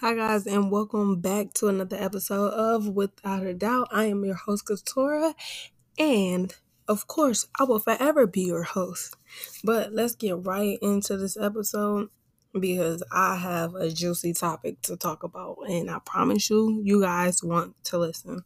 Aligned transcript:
Hi, 0.00 0.14
guys, 0.14 0.46
and 0.46 0.70
welcome 0.70 1.20
back 1.20 1.52
to 1.56 1.68
another 1.68 1.98
episode 2.00 2.54
of 2.54 2.88
Without 2.88 3.44
a 3.44 3.52
Doubt. 3.52 3.88
I 3.90 4.06
am 4.06 4.24
your 4.24 4.34
host, 4.34 4.64
Katora, 4.64 5.34
and 5.98 6.54
of 6.88 7.06
course, 7.06 7.46
I 7.58 7.64
will 7.64 7.80
forever 7.80 8.26
be 8.26 8.40
your 8.40 8.62
host. 8.62 9.14
But 9.62 9.92
let's 9.92 10.14
get 10.14 10.46
right 10.46 10.78
into 10.80 11.18
this 11.18 11.36
episode 11.36 12.08
because 12.58 13.02
I 13.12 13.36
have 13.36 13.74
a 13.74 13.90
juicy 13.90 14.32
topic 14.32 14.80
to 14.84 14.96
talk 14.96 15.22
about, 15.22 15.58
and 15.68 15.90
I 15.90 15.98
promise 15.98 16.48
you, 16.48 16.80
you 16.82 17.02
guys 17.02 17.42
want 17.42 17.74
to 17.84 17.98
listen. 17.98 18.42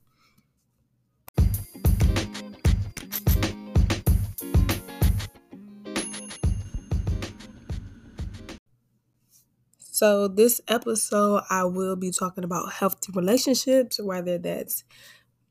So, 10.05 10.29
this 10.29 10.61
episode, 10.68 11.45
I 11.48 11.64
will 11.64 11.96
be 11.96 12.11
talking 12.11 12.45
about 12.45 12.71
healthy 12.75 13.11
relationships, 13.14 13.99
whether 13.99 14.36
that's 14.36 14.85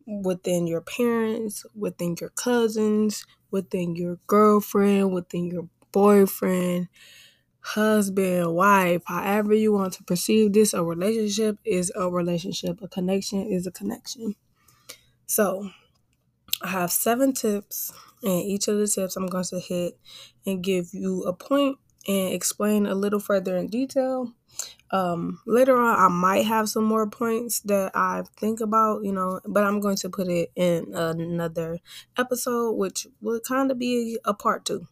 within 0.06 0.68
your 0.68 0.82
parents, 0.82 1.66
within 1.74 2.16
your 2.22 2.30
cousins, 2.30 3.26
within 3.50 3.96
your 3.96 4.20
girlfriend, 4.28 5.12
within 5.12 5.48
your 5.48 5.70
boyfriend, 5.92 6.88
husband, 7.62 8.54
wife, 8.54 9.02
however 9.08 9.56
you 9.56 9.74
want 9.74 9.94
to 9.94 10.04
perceive 10.04 10.54
this. 10.54 10.76
A 10.76 10.84
relationship 10.84 11.58
is 11.66 11.92
a 11.96 12.08
relationship, 12.08 12.80
a 12.84 12.88
connection 12.88 13.48
is 13.48 13.66
a 13.66 13.72
connection. 13.72 14.36
So, 15.26 15.72
I 16.62 16.68
have 16.68 16.92
seven 16.92 17.34
tips, 17.34 17.92
and 18.22 18.44
each 18.44 18.68
of 18.68 18.78
the 18.78 18.86
tips 18.86 19.16
I'm 19.16 19.26
going 19.26 19.46
to 19.46 19.60
hit 19.60 19.98
and 20.46 20.64
give 20.64 20.90
you 20.94 21.24
a 21.24 21.34
point 21.34 21.80
and 22.08 22.34
explain 22.34 22.86
a 22.86 22.94
little 22.94 23.20
further 23.20 23.58
in 23.58 23.66
detail. 23.66 24.32
Um, 24.92 25.40
later 25.48 25.76
on, 25.76 26.00
I 26.00 26.08
might 26.08 26.46
have 26.46 26.70
some 26.70 26.84
more 26.84 27.10
points 27.10 27.62
that 27.62 27.92
I 27.96 28.24
think 28.38 28.62
about, 28.62 29.04
you 29.04 29.12
know, 29.12 29.40
but 29.46 29.64
I'm 29.64 29.80
going 29.80 29.98
to 29.98 30.10
put 30.10 30.28
it 30.28 30.52
in 30.56 30.94
another 30.94 31.80
episode, 32.18 32.74
which 32.74 33.08
will 33.20 33.40
kind 33.40 33.72
of 33.72 33.80
be 33.80 34.20
a 34.24 34.34
part 34.34 34.66
two. 34.66 34.88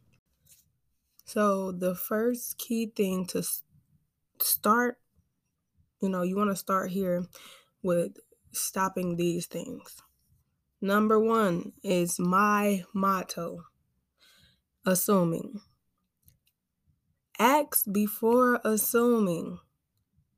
So, 1.25 1.71
the 1.71 1.93
first 1.95 2.57
key 2.57 2.91
thing 2.95 3.25
to 3.27 3.43
start, 4.39 4.97
you 6.01 6.09
know, 6.09 6.23
you 6.23 6.35
want 6.35 6.49
to 6.49 6.55
start 6.55 6.89
here 6.89 7.27
with 7.83 8.17
stopping 8.51 9.17
these 9.17 9.45
things. 9.45 10.01
Number 10.81 11.19
one 11.19 11.73
is 11.83 12.19
my 12.19 12.83
motto 12.93 13.65
assuming. 14.85 15.61
Ask 17.41 17.91
before 17.91 18.61
assuming. 18.63 19.57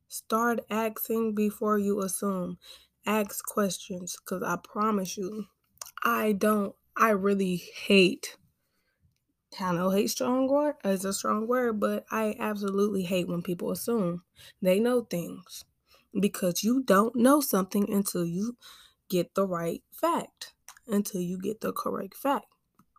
Start 0.08 0.62
asking 0.70 1.36
before 1.36 1.78
you 1.78 2.02
assume. 2.02 2.60
Ask 3.06 3.44
questions 3.46 4.16
because 4.16 4.42
I 4.42 4.56
promise 4.64 5.18
you, 5.18 5.48
I 6.02 6.32
don't, 6.32 6.74
I 6.96 7.10
really 7.10 7.58
hate. 7.58 8.38
I 9.60 9.74
know 9.74 9.90
hate 9.90 10.12
strong 10.12 10.48
word 10.48 10.76
is 10.86 11.04
a 11.04 11.12
strong 11.12 11.46
word, 11.46 11.82
but 11.82 12.06
I 12.10 12.38
absolutely 12.40 13.04
hate 13.04 13.28
when 13.28 13.42
people 13.42 13.70
assume 13.72 14.24
they 14.62 14.80
know 14.80 15.02
things 15.02 15.66
because 16.18 16.64
you 16.64 16.84
don't 16.84 17.18
know 17.18 17.42
something 17.42 17.92
until 17.92 18.24
you 18.24 18.56
get 19.10 19.36
the 19.36 19.46
right 19.46 19.84
fact, 19.92 20.54
until 20.88 21.20
you 21.20 21.38
get 21.38 21.60
the 21.60 21.74
correct 21.74 22.16
fact, 22.16 22.46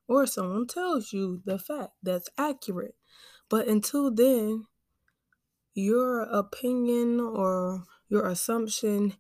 or 0.07 0.27
someone 0.27 0.67
tells 0.67 1.15
you 1.15 1.41
the 1.47 1.59
fact 1.59 1.93
that's 2.03 2.29
accurate. 2.37 2.97
But 3.55 3.69
until 3.69 4.11
then, 4.11 4.67
your 5.75 6.23
opinion 6.23 7.21
or 7.21 7.85
your 8.09 8.27
assumption 8.27 9.15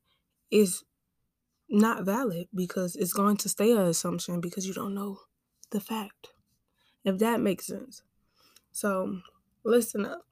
is 0.50 0.82
not 1.70 2.04
valid 2.04 2.48
because 2.52 2.96
it's 2.96 3.12
going 3.12 3.36
to 3.36 3.48
stay 3.48 3.70
an 3.70 3.78
assumption 3.78 4.40
because 4.40 4.66
you 4.66 4.74
don't 4.74 4.92
know 4.92 5.20
the 5.70 5.78
fact. 5.78 6.30
If 7.04 7.18
that 7.18 7.40
makes 7.40 7.68
sense. 7.68 8.02
So, 8.72 9.20
listen 9.62 10.04
up. 10.04 10.26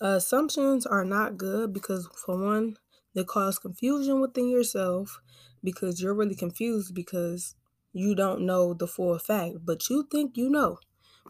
Assumptions 0.00 0.86
are 0.86 1.04
not 1.04 1.36
good 1.36 1.72
because, 1.72 2.08
for 2.16 2.36
one, 2.36 2.78
they 3.14 3.22
cause 3.22 3.60
confusion 3.60 4.20
within 4.20 4.48
yourself 4.48 5.20
because 5.62 6.02
you're 6.02 6.14
really 6.14 6.34
confused 6.34 6.96
because 6.96 7.54
you 7.92 8.16
don't 8.16 8.40
know 8.40 8.74
the 8.74 8.88
full 8.88 9.16
fact, 9.20 9.58
but 9.64 9.88
you 9.88 10.08
think 10.10 10.36
you 10.36 10.50
know. 10.50 10.80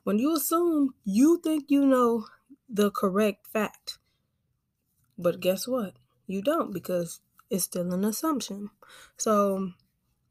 When 0.06 0.20
you 0.20 0.36
assume, 0.36 0.94
you 1.02 1.40
think 1.42 1.64
you 1.66 1.84
know 1.84 2.26
the 2.68 2.92
correct 2.92 3.48
fact. 3.48 3.98
But 5.18 5.40
guess 5.40 5.66
what? 5.66 5.94
You 6.28 6.42
don't 6.42 6.72
because 6.72 7.22
it's 7.50 7.64
still 7.64 7.92
an 7.92 8.04
assumption. 8.04 8.70
So, 9.16 9.72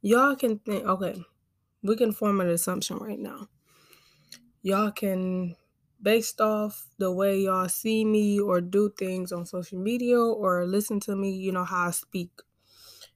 y'all 0.01 0.37
can 0.37 0.59
think, 0.59 0.85
okay, 0.85 1.21
we 1.83 1.97
can 1.97 2.13
form 2.13 2.39
an 2.39 2.47
assumption 2.47 2.99
right 2.99 3.19
now. 3.19 3.49
Y'all 4.61 4.91
can, 4.91 5.57
based 6.01 6.39
off 6.39 6.87
the 6.97 7.11
way 7.11 7.37
y'all 7.37 7.67
see 7.67 8.05
me 8.05 8.39
or 8.39 8.61
do 8.61 8.93
things 8.97 9.33
on 9.33 9.45
social 9.45 9.77
media 9.77 10.17
or 10.17 10.65
listen 10.65 11.01
to 11.01 11.17
me, 11.17 11.31
you 11.31 11.51
know, 11.51 11.65
how 11.65 11.89
I 11.89 11.91
speak, 11.91 12.31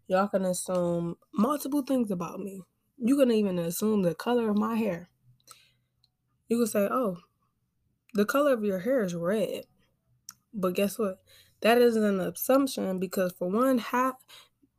y'all 0.08 0.28
can 0.28 0.44
assume 0.44 1.16
multiple 1.34 1.84
things 1.84 2.12
about 2.12 2.42
me. 2.42 2.64
You 2.98 3.16
can 3.16 3.32
even 3.32 3.58
assume 3.58 4.02
the 4.02 4.14
color 4.14 4.50
of 4.50 4.58
my 4.58 4.76
hair 4.76 5.10
you 6.50 6.58
could 6.58 6.70
say, 6.70 6.88
oh, 6.92 7.18
the 8.14 8.26
color 8.26 8.54
of 8.54 8.64
your 8.64 8.80
hair 8.80 9.04
is 9.04 9.16
red. 9.16 9.66
But 10.54 10.74
guess 10.74 10.98
what? 10.98 11.20
That 11.62 11.78
is 11.78 11.96
an 11.96 12.20
assumption 12.20 13.00
because, 13.00 13.34
for 13.34 13.50
one, 13.50 13.78
ha- 13.78 14.18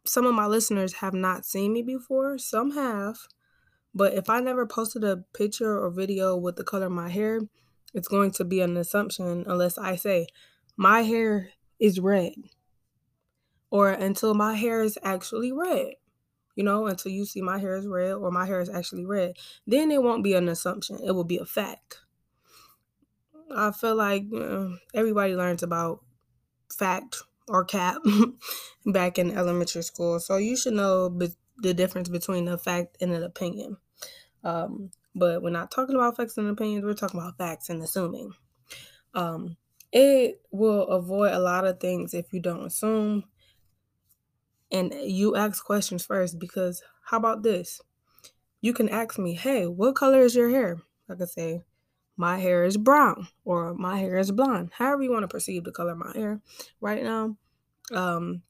some 0.05 0.27
of 0.27 0.35
my 0.35 0.47
listeners 0.47 0.95
have 0.95 1.15
not 1.15 1.47
seen 1.47 1.73
me 1.73 1.83
before. 1.83 2.39
Some 2.39 2.73
have. 2.73 3.19
But 3.95 4.15
if 4.15 4.29
I 4.29 4.41
never 4.41 4.67
posted 4.67 5.05
a 5.05 5.25
picture 5.33 5.79
or 5.79 5.91
video 5.91 6.37
with 6.37 6.57
the 6.57 6.65
color 6.65 6.87
of 6.87 6.93
my 6.93 7.09
hair, 7.09 7.41
it's 7.95 8.09
going 8.09 8.31
to 8.33 8.45
be 8.45 8.61
an 8.61 8.77
assumption 8.77 9.45
unless 9.47 9.79
I 9.79 9.97
say, 9.97 10.27
my 10.77 11.03
hair 11.03 11.51
is 11.79 12.01
red. 12.01 12.35
Or 13.71 13.91
until 13.91 14.35
my 14.35 14.55
hair 14.55 14.83
is 14.83 14.99
actually 15.03 15.53
red. 15.53 15.95
You 16.57 16.65
know, 16.65 16.87
until 16.87 17.13
you 17.13 17.25
see 17.25 17.41
my 17.43 17.59
hair 17.59 17.77
is 17.77 17.87
red 17.87 18.13
or 18.13 18.31
my 18.31 18.47
hair 18.47 18.61
is 18.61 18.69
actually 18.69 19.05
red. 19.05 19.37
Then 19.67 19.91
it 19.91 20.03
won't 20.03 20.25
be 20.25 20.35
an 20.35 20.49
assumption, 20.49 20.99
it 21.05 21.13
will 21.13 21.25
be 21.25 21.39
a 21.39 21.47
fact. 21.47 22.01
I 23.51 23.73
feel 23.73 23.97
like 23.97 24.25
you 24.31 24.39
know, 24.39 24.77
everybody 24.95 25.35
learns 25.35 25.63
about 25.63 26.05
fact 26.73 27.23
or 27.49 27.65
cap 27.65 27.97
back 28.87 29.19
in 29.19 29.37
elementary 29.37 29.83
school. 29.83 30.21
So 30.21 30.37
you 30.37 30.57
should 30.57 30.75
know 30.75 31.11
be- 31.11 31.35
the 31.59 31.75
difference 31.75 32.09
between 32.09 32.49
a 32.49 32.59
fact 32.59 32.97
and 33.01 33.13
an 33.13 33.23
opinion. 33.23 33.77
Um, 34.45 34.91
but 35.15 35.43
we're 35.43 35.51
not 35.51 35.71
talking 35.71 35.97
about 35.97 36.17
facts 36.17 36.39
and 36.39 36.49
opinions, 36.49 36.85
we're 36.85 36.95
talking 36.95 37.21
about 37.21 37.39
facts 37.39 37.69
and 37.69 37.83
assuming. 37.83 38.33
Um, 39.15 39.57
it 39.93 40.43
will 40.53 40.87
avoid 40.89 41.33
a 41.33 41.41
lot 41.41 41.67
of 41.67 41.81
things 41.81 42.15
if 42.15 42.33
you 42.33 42.41
don't 42.41 42.67
assume 42.67 43.25
and 44.71 44.95
you 44.95 45.37
ask 45.37 45.65
questions 45.65 46.05
first 46.05 46.39
because 46.39 46.83
how 47.05 47.17
about 47.17 47.43
this? 47.43 47.81
You 48.61 48.73
can 48.73 48.89
ask 48.89 49.19
me, 49.19 49.35
hey, 49.35 49.67
what 49.67 49.97
color 49.97 50.21
is 50.21 50.35
your 50.35 50.51
hair? 50.51 50.81
I 51.09 51.15
could 51.15 51.29
say, 51.29 51.63
my 52.17 52.39
hair 52.39 52.65
is 52.65 52.77
brown 52.77 53.29
or 53.45 53.75
my 53.75 53.99
hair 53.99 54.19
is 54.19 54.31
blonde. 54.31 54.71
However 54.75 55.03
you 55.03 55.11
want 55.11 55.23
to 55.23 55.29
perceive 55.29 55.65
the 55.65 55.73
color 55.73 55.93
of 55.93 55.99
my 55.99 56.13
hair 56.15 56.41
right 56.81 57.03
now. 57.03 57.37
Um, 57.93 58.43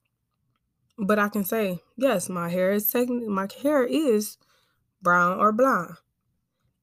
but 0.98 1.18
I 1.18 1.28
can 1.28 1.44
say, 1.44 1.78
yes, 1.96 2.28
my 2.28 2.48
hair 2.48 2.72
is 2.72 2.90
taking 2.90 3.30
my 3.30 3.48
hair 3.62 3.84
is 3.84 4.36
brown 5.00 5.38
or 5.38 5.52
blonde. 5.52 5.96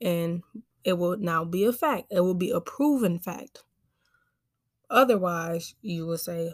And 0.01 0.43
it 0.83 0.93
will 0.93 1.17
now 1.17 1.43
be 1.43 1.65
a 1.65 1.73
fact. 1.73 2.05
It 2.09 2.21
will 2.21 2.33
be 2.33 2.51
a 2.51 2.61
proven 2.61 3.19
fact. 3.19 3.63
Otherwise, 4.89 5.75
you 5.81 6.05
will 6.07 6.17
say, 6.17 6.53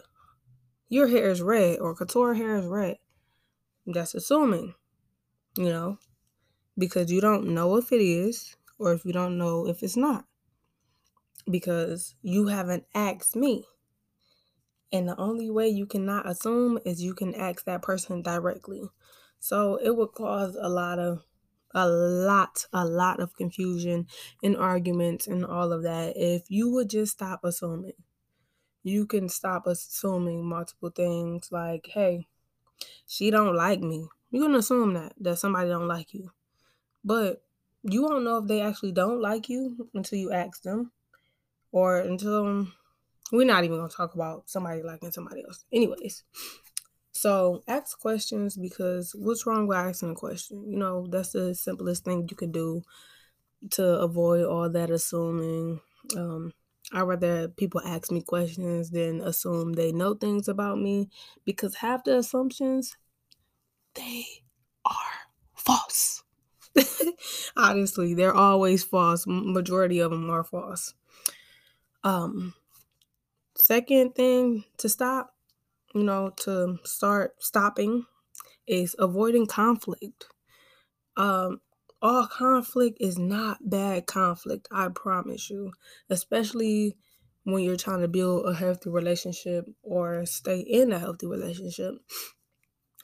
your 0.88 1.08
hair 1.08 1.30
is 1.30 1.42
red 1.42 1.78
or 1.78 1.94
couture 1.94 2.34
hair 2.34 2.56
is 2.56 2.66
red. 2.66 2.98
That's 3.86 4.14
assuming, 4.14 4.74
you 5.56 5.68
know, 5.68 5.98
because 6.78 7.12
you 7.12 7.20
don't 7.20 7.48
know 7.48 7.76
if 7.76 7.92
it 7.92 8.00
is 8.00 8.56
or 8.78 8.92
if 8.92 9.04
you 9.04 9.12
don't 9.12 9.38
know 9.38 9.66
if 9.66 9.82
it's 9.82 9.96
not. 9.96 10.24
Because 11.50 12.14
you 12.22 12.46
haven't 12.46 12.84
asked 12.94 13.36
me. 13.36 13.64
And 14.92 15.08
the 15.08 15.18
only 15.18 15.50
way 15.50 15.68
you 15.68 15.86
cannot 15.86 16.28
assume 16.28 16.78
is 16.84 17.02
you 17.02 17.14
can 17.14 17.34
ask 17.34 17.64
that 17.64 17.82
person 17.82 18.22
directly. 18.22 18.82
So 19.40 19.76
it 19.76 19.94
would 19.96 20.12
cause 20.12 20.56
a 20.58 20.68
lot 20.68 20.98
of 20.98 21.24
a 21.74 21.88
lot, 21.88 22.66
a 22.72 22.84
lot 22.86 23.20
of 23.20 23.34
confusion 23.34 24.06
and 24.42 24.56
arguments 24.56 25.26
and 25.26 25.44
all 25.44 25.72
of 25.72 25.82
that 25.82 26.12
if 26.16 26.44
you 26.48 26.70
would 26.70 26.88
just 26.88 27.12
stop 27.12 27.40
assuming. 27.42 27.94
You 28.84 29.06
can 29.06 29.28
stop 29.28 29.66
assuming 29.66 30.46
multiple 30.46 30.90
things 30.90 31.48
like, 31.50 31.88
hey, 31.92 32.26
she 33.06 33.30
don't 33.30 33.56
like 33.56 33.80
me. 33.80 34.06
You 34.30 34.42
can 34.42 34.54
assume 34.54 34.94
that 34.94 35.14
that 35.20 35.38
somebody 35.38 35.70
don't 35.70 35.88
like 35.88 36.14
you. 36.14 36.30
But 37.04 37.42
you 37.82 38.02
won't 38.02 38.24
know 38.24 38.38
if 38.38 38.46
they 38.46 38.60
actually 38.60 38.92
don't 38.92 39.20
like 39.20 39.48
you 39.48 39.88
until 39.94 40.18
you 40.18 40.32
ask 40.32 40.62
them 40.62 40.92
or 41.72 41.98
until 41.98 42.68
we're 43.32 43.46
not 43.46 43.64
even 43.64 43.78
gonna 43.78 43.88
talk 43.88 44.14
about 44.14 44.48
somebody 44.48 44.82
liking 44.82 45.10
somebody 45.10 45.42
else. 45.44 45.64
Anyways, 45.72 46.24
so 47.12 47.62
ask 47.66 47.98
questions 47.98 48.56
because 48.56 49.14
what's 49.14 49.46
wrong 49.46 49.66
with 49.66 49.78
asking 49.78 50.10
a 50.10 50.14
question? 50.14 50.64
You 50.70 50.78
know, 50.78 51.06
that's 51.08 51.32
the 51.32 51.54
simplest 51.54 52.04
thing 52.04 52.26
you 52.30 52.36
can 52.36 52.52
do 52.52 52.82
to 53.70 53.84
avoid 54.00 54.44
all 54.44 54.68
that 54.68 54.90
assuming. 54.90 55.80
Um, 56.16 56.52
I 56.92 57.00
rather 57.00 57.48
people 57.48 57.80
ask 57.84 58.10
me 58.10 58.20
questions 58.20 58.90
than 58.90 59.20
assume 59.20 59.72
they 59.72 59.92
know 59.92 60.14
things 60.14 60.48
about 60.48 60.78
me 60.78 61.08
because 61.44 61.76
half 61.76 62.04
the 62.04 62.18
assumptions 62.18 62.96
they 63.94 64.26
are 64.84 65.28
false. 65.54 66.22
Honestly, 67.56 68.14
they're 68.14 68.34
always 68.34 68.84
false. 68.84 69.24
Majority 69.26 70.00
of 70.00 70.10
them 70.10 70.28
are 70.30 70.44
false. 70.44 70.94
Um, 72.02 72.54
second 73.56 74.14
thing 74.14 74.64
to 74.78 74.88
stop, 74.88 75.34
you 75.94 76.02
know, 76.02 76.30
to 76.38 76.78
start 76.84 77.42
stopping 77.42 78.04
is 78.66 78.96
avoiding 78.98 79.46
conflict. 79.46 80.26
Um, 81.16 81.60
all 82.04 82.26
conflict 82.26 82.98
is 83.00 83.18
not 83.18 83.70
bad 83.70 84.06
conflict, 84.06 84.68
I 84.70 84.88
promise 84.88 85.48
you, 85.48 85.72
especially 86.10 86.98
when 87.44 87.62
you're 87.64 87.76
trying 87.76 88.02
to 88.02 88.08
build 88.08 88.46
a 88.46 88.54
healthy 88.54 88.90
relationship 88.90 89.66
or 89.82 90.26
stay 90.26 90.60
in 90.60 90.92
a 90.92 90.98
healthy 90.98 91.26
relationship. 91.26 91.94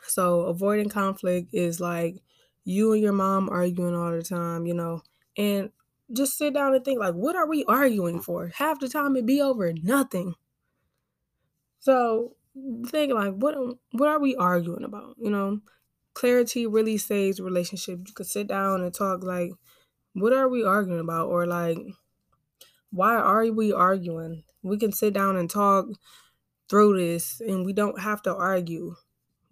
So, 0.07 0.43
avoiding 0.43 0.91
conflict 0.91 1.49
is 1.55 1.81
like 1.81 2.17
you 2.65 2.93
and 2.93 3.03
your 3.03 3.15
mom 3.15 3.49
arguing 3.49 3.95
all 3.97 4.13
the 4.13 4.23
time, 4.23 4.67
you 4.67 4.75
know, 4.75 5.01
and 5.37 5.71
just 6.13 6.37
sit 6.37 6.53
down 6.53 6.75
and 6.75 6.85
think 6.85 7.01
like 7.01 7.15
what 7.15 7.37
are 7.37 7.49
we 7.49 7.65
arguing 7.65 8.21
for? 8.21 8.49
Half 8.49 8.81
the 8.81 8.89
time 8.89 9.17
it 9.17 9.25
be 9.25 9.41
over 9.41 9.73
nothing. 9.73 10.35
So, 11.79 12.37
think 12.89 13.15
like 13.15 13.33
what 13.33 13.55
what 13.93 14.09
are 14.11 14.21
we 14.21 14.37
arguing 14.37 14.85
about, 14.85 15.17
you 15.19 15.31
know? 15.31 15.61
Clarity 16.21 16.67
really 16.67 16.99
saves 16.99 17.41
relationships. 17.41 18.03
You 18.07 18.15
could 18.15 18.27
sit 18.27 18.47
down 18.47 18.83
and 18.83 18.93
talk 18.93 19.25
like, 19.25 19.53
what 20.13 20.35
are 20.35 20.51
we 20.51 20.63
arguing 20.63 21.01
about? 21.01 21.29
Or 21.29 21.47
like, 21.47 21.79
why 22.91 23.15
are 23.15 23.51
we 23.51 23.73
arguing? 23.73 24.45
We 24.63 24.77
can 24.77 24.93
sit 24.93 25.15
down 25.15 25.37
and 25.37 25.49
talk 25.49 25.87
through 26.69 26.99
this 26.99 27.41
and 27.41 27.65
we 27.65 27.73
don't 27.73 27.99
have 27.99 28.21
to 28.23 28.37
argue. 28.37 28.97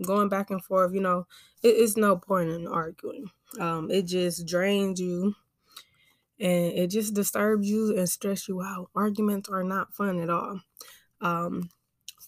Going 0.05 0.29
back 0.29 0.51
and 0.51 0.63
forth, 0.63 0.93
you 0.93 1.01
know, 1.01 1.27
it 1.63 1.75
is 1.75 1.97
no 1.97 2.17
point 2.19 2.51
in 2.51 2.69
arguing. 2.69 3.31
Um, 3.59 3.91
it 3.91 4.03
just 4.03 4.47
drains 4.47 5.01
you 5.01 5.35
and 6.39 6.73
it 6.75 6.89
just 6.89 7.15
disturbs 7.15 7.67
you 7.67 7.97
and 7.97 8.09
stress 8.09 8.47
you 8.47 8.61
out. 8.61 8.91
Arguments 8.95 9.49
are 9.49 9.65
not 9.65 9.95
fun 9.95 10.21
at 10.21 10.29
all. 10.29 10.61
Um, 11.23 11.71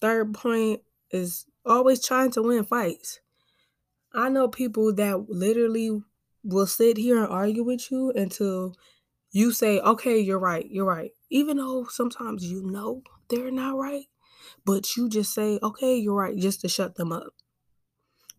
third 0.01 0.33
point 0.33 0.81
is 1.11 1.45
always 1.63 2.03
trying 2.03 2.31
to 2.31 2.41
win 2.41 2.63
fights. 2.63 3.20
I 4.13 4.29
know 4.29 4.47
people 4.47 4.93
that 4.95 5.29
literally 5.29 6.01
will 6.43 6.67
sit 6.67 6.97
here 6.97 7.17
and 7.17 7.31
argue 7.31 7.63
with 7.63 7.91
you 7.91 8.11
until 8.11 8.75
you 9.31 9.51
say, 9.51 9.79
okay, 9.79 10.19
you're 10.19 10.39
right, 10.39 10.65
you're 10.69 10.85
right. 10.85 11.11
Even 11.29 11.57
though 11.57 11.85
sometimes 11.89 12.43
you 12.43 12.63
know 12.63 13.03
they're 13.29 13.51
not 13.51 13.77
right, 13.77 14.05
but 14.65 14.97
you 14.97 15.07
just 15.07 15.33
say, 15.33 15.59
okay, 15.63 15.95
you're 15.95 16.15
right, 16.15 16.37
just 16.37 16.61
to 16.61 16.67
shut 16.67 16.95
them 16.95 17.11
up. 17.11 17.33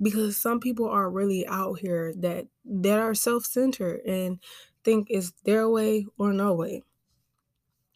Because 0.01 0.37
some 0.37 0.61
people 0.61 0.89
are 0.89 1.09
really 1.09 1.47
out 1.47 1.79
here 1.79 2.13
that 2.19 2.47
that 2.65 2.99
are 2.99 3.15
self-centered 3.15 4.01
and 4.01 4.41
think 4.85 5.07
it's 5.11 5.33
their 5.45 5.69
way 5.69 6.07
or 6.19 6.33
no 6.33 6.53
way. 6.53 6.83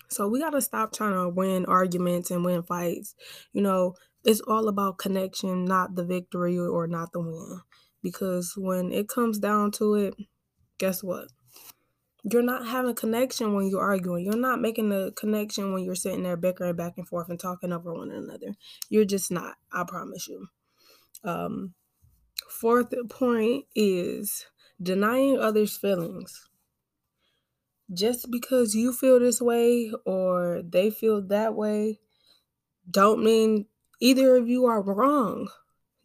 So 0.09 0.29
we 0.29 0.39
got 0.39 0.51
to 0.51 0.63
stop 0.63 0.93
trying 0.93 1.15
to 1.15 1.29
win 1.29 1.67
arguments 1.67 2.31
and 2.31 2.45
win 2.45 2.63
fights. 2.63 3.17
You 3.53 3.63
know, 3.63 3.97
it's 4.27 4.41
all 4.41 4.69
about 4.69 4.99
connection, 4.99 5.65
not 5.65 5.95
the 5.95 6.05
victory 6.05 6.59
or 6.59 6.89
not 6.89 7.13
the 7.13 7.21
win. 7.21 7.61
Because 8.03 8.55
when 8.57 8.93
it 8.93 9.09
comes 9.09 9.39
down 9.39 9.71
to 9.73 9.95
it, 9.95 10.15
guess 10.79 11.03
what? 11.03 11.29
You're 12.25 12.43
not 12.43 12.67
having 12.67 12.97
connection 12.97 13.55
when 13.55 13.69
you're 13.69 13.81
arguing. 13.81 14.25
You're 14.25 14.37
not 14.37 14.61
making 14.61 14.91
a 14.93 15.13
connection 15.13 15.73
when 15.73 15.85
you're 15.85 15.95
sitting 15.95 16.25
there 16.25 16.37
bickering 16.37 16.75
back 16.75 16.95
and 16.97 17.07
forth 17.07 17.29
and 17.29 17.39
talking 17.39 17.73
over 17.73 17.95
one 17.95 18.11
another. 18.11 18.57
You're 18.89 19.05
just 19.05 19.31
not. 19.31 19.55
I 19.73 19.85
promise 19.87 20.27
you. 20.27 20.49
Um, 21.23 21.75
fourth 22.51 22.93
point 23.09 23.67
is 23.77 24.47
denying 24.83 25.39
others' 25.39 25.77
feelings. 25.77 26.49
Just 27.95 28.29
because 28.33 28.75
you 28.75 28.93
feel 28.93 29.21
this 29.21 29.41
way 29.41 29.93
or 30.05 30.63
they 30.69 30.91
feel 30.91 31.23
that 31.29 31.55
way, 31.55 32.01
don't 32.91 33.23
mean 33.23 33.67
either 34.01 34.37
of 34.37 34.49
you 34.49 34.67
are 34.67 34.83
wrong. 34.83 35.49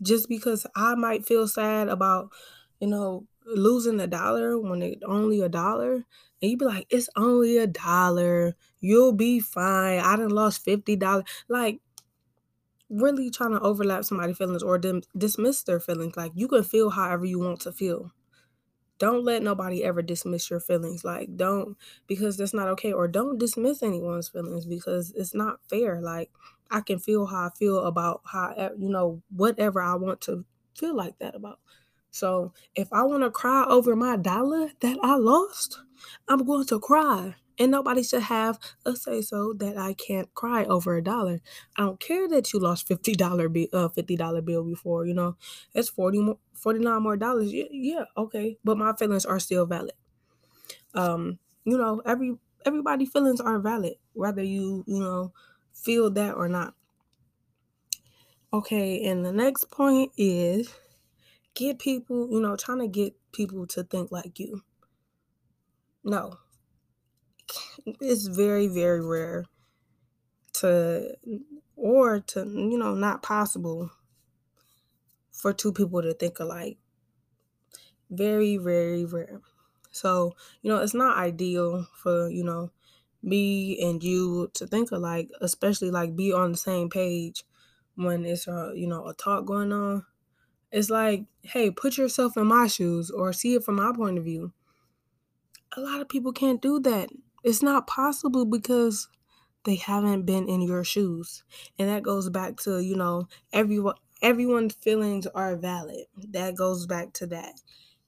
Just 0.01 0.27
because 0.29 0.65
I 0.75 0.95
might 0.95 1.25
feel 1.25 1.47
sad 1.47 1.87
about, 1.87 2.31
you 2.79 2.87
know, 2.87 3.27
losing 3.45 3.99
a 3.99 4.07
dollar 4.07 4.59
when 4.59 4.81
it's 4.81 5.03
only 5.05 5.41
a 5.41 5.49
dollar, 5.49 6.05
and 6.41 6.51
you 6.51 6.57
be 6.57 6.65
like, 6.65 6.87
it's 6.89 7.09
only 7.15 7.57
a 7.57 7.67
dollar. 7.67 8.55
You'll 8.79 9.13
be 9.13 9.39
fine. 9.39 9.99
I 9.99 10.15
done 10.15 10.29
lost 10.29 10.63
fifty 10.63 10.95
dollars. 10.95 11.25
Like, 11.47 11.81
really 12.89 13.29
trying 13.29 13.51
to 13.51 13.59
overlap 13.61 14.03
somebody's 14.03 14.37
feelings 14.37 14.63
or 14.63 14.77
dim- 14.77 15.03
dismiss 15.17 15.63
their 15.63 15.79
feelings. 15.79 16.17
Like, 16.17 16.31
you 16.35 16.47
can 16.47 16.63
feel 16.63 16.89
however 16.89 17.25
you 17.25 17.39
want 17.39 17.61
to 17.61 17.71
feel 17.71 18.11
don't 18.99 19.25
let 19.25 19.43
nobody 19.43 19.83
ever 19.83 20.01
dismiss 20.01 20.49
your 20.49 20.59
feelings 20.59 21.03
like 21.03 21.35
don't 21.37 21.77
because 22.07 22.37
that's 22.37 22.53
not 22.53 22.67
okay 22.67 22.93
or 22.93 23.07
don't 23.07 23.39
dismiss 23.39 23.83
anyone's 23.83 24.29
feelings 24.29 24.65
because 24.65 25.11
it's 25.17 25.33
not 25.33 25.59
fair 25.69 26.01
like 26.01 26.31
i 26.71 26.81
can 26.81 26.99
feel 26.99 27.25
how 27.25 27.47
i 27.47 27.49
feel 27.57 27.79
about 27.85 28.21
how 28.25 28.53
you 28.77 28.89
know 28.89 29.21
whatever 29.29 29.81
i 29.81 29.95
want 29.95 30.21
to 30.21 30.45
feel 30.77 30.95
like 30.95 31.17
that 31.19 31.35
about 31.35 31.59
so 32.11 32.53
if 32.75 32.91
i 32.91 33.03
want 33.03 33.23
to 33.23 33.31
cry 33.31 33.63
over 33.67 33.95
my 33.95 34.17
dollar 34.17 34.71
that 34.81 34.97
i 35.03 35.15
lost 35.15 35.79
i'm 36.27 36.45
going 36.45 36.65
to 36.65 36.79
cry 36.79 37.35
and 37.59 37.71
nobody 37.71 38.01
should 38.01 38.23
have 38.23 38.57
a 38.85 38.95
say 38.95 39.21
so 39.21 39.53
that 39.53 39.77
I 39.77 39.93
can't 39.93 40.33
cry 40.33 40.63
over 40.65 40.95
a 40.95 41.03
dollar. 41.03 41.41
I 41.77 41.81
don't 41.83 41.99
care 41.99 42.27
that 42.29 42.51
you 42.53 42.59
lost 42.59 42.87
fifty 42.87 43.13
dollar 43.13 43.49
bill, 43.49 43.67
uh, 43.71 43.89
fifty 43.89 44.15
dollar 44.15 44.41
bill 44.41 44.63
before. 44.63 45.05
You 45.05 45.13
know, 45.13 45.37
it's 45.75 45.89
40 45.89 46.19
more, 46.21 46.39
49 46.55 47.03
more 47.03 47.17
dollars. 47.17 47.53
Yeah, 47.53 47.65
yeah, 47.69 48.05
okay, 48.17 48.57
but 48.63 48.77
my 48.79 48.93
feelings 48.95 49.25
are 49.25 49.39
still 49.39 49.67
valid. 49.67 49.93
Um, 50.93 51.39
you 51.63 51.77
know, 51.77 52.01
every 52.05 52.37
everybody 52.65 53.05
feelings 53.05 53.41
are 53.41 53.59
valid, 53.59 53.95
whether 54.13 54.43
you 54.43 54.83
you 54.87 54.99
know 54.99 55.33
feel 55.73 56.09
that 56.11 56.35
or 56.35 56.47
not. 56.47 56.73
Okay, 58.53 59.05
and 59.05 59.25
the 59.25 59.31
next 59.31 59.71
point 59.71 60.11
is 60.17 60.73
get 61.53 61.79
people, 61.79 62.29
you 62.31 62.41
know, 62.41 62.55
trying 62.55 62.79
to 62.79 62.87
get 62.87 63.13
people 63.31 63.65
to 63.67 63.83
think 63.83 64.11
like 64.11 64.39
you. 64.39 64.63
No, 66.03 66.37
it's 67.85 68.27
very 68.27 68.67
very 68.67 69.05
rare 69.05 69.45
to 70.53 71.15
or 71.75 72.19
to 72.19 72.39
you 72.41 72.77
know 72.77 72.93
not 72.93 73.23
possible 73.23 73.91
for 75.31 75.53
two 75.53 75.71
people 75.71 76.01
to 76.01 76.13
think 76.13 76.39
alike 76.39 76.77
very 78.09 78.57
very 78.57 79.05
rare 79.05 79.41
so 79.91 80.35
you 80.61 80.69
know 80.69 80.81
it's 80.81 80.93
not 80.93 81.17
ideal 81.17 81.87
for 81.95 82.29
you 82.29 82.43
know 82.43 82.71
me 83.23 83.79
and 83.81 84.03
you 84.03 84.49
to 84.53 84.65
think 84.65 84.91
alike 84.91 85.29
especially 85.41 85.91
like 85.91 86.15
be 86.15 86.33
on 86.33 86.51
the 86.51 86.57
same 86.57 86.89
page 86.89 87.43
when 87.95 88.25
it's 88.25 88.47
a 88.47 88.71
you 88.75 88.87
know 88.87 89.07
a 89.07 89.13
talk 89.13 89.45
going 89.45 89.71
on 89.71 90.03
it's 90.71 90.89
like 90.89 91.25
hey 91.43 91.69
put 91.69 91.97
yourself 91.97 92.35
in 92.37 92.47
my 92.47 92.67
shoes 92.67 93.11
or 93.11 93.31
see 93.31 93.55
it 93.55 93.63
from 93.63 93.75
my 93.75 93.91
point 93.95 94.17
of 94.17 94.23
view 94.23 94.51
a 95.77 95.81
lot 95.81 96.01
of 96.01 96.09
people 96.09 96.33
can't 96.33 96.61
do 96.61 96.79
that 96.79 97.09
it's 97.43 97.61
not 97.61 97.87
possible 97.87 98.45
because 98.45 99.07
they 99.63 99.75
haven't 99.75 100.25
been 100.25 100.49
in 100.49 100.61
your 100.61 100.83
shoes. 100.83 101.43
And 101.77 101.89
that 101.89 102.03
goes 102.03 102.29
back 102.29 102.57
to, 102.57 102.79
you 102.79 102.95
know, 102.95 103.27
everyone 103.53 103.95
everyone's 104.21 104.75
feelings 104.75 105.27
are 105.27 105.55
valid. 105.55 106.05
That 106.31 106.55
goes 106.55 106.85
back 106.85 107.13
to 107.13 107.27
that. 107.27 107.59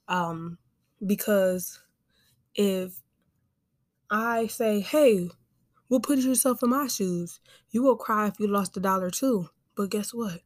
Um 0.08 0.58
because 1.06 1.80
if 2.56 3.02
I 4.10 4.48
say, 4.48 4.80
"Hey, 4.82 5.30
well 5.90 6.00
put 6.00 6.20
yourself 6.20 6.64
in 6.64 6.70
my 6.70 6.88
shoes." 6.88 7.40
You 7.70 7.84
will 7.84 7.96
cry 7.98 8.28
if 8.28 8.40
you 8.40 8.48
lost 8.48 8.78
a 8.78 8.80
dollar 8.80 9.10
too. 9.10 9.50
But 9.76 9.90
guess 9.90 10.14
what? 10.14 10.42